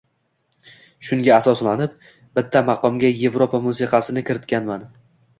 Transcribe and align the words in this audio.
Shunga 1.09 1.33
asoslanib, 1.35 1.99
bitta 2.39 2.63
maqomga 2.69 3.11
yevropa 3.17 3.59
musiqasini 3.67 4.25
kiritganman. 4.31 4.89